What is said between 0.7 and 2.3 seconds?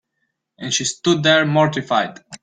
she stood there mortified.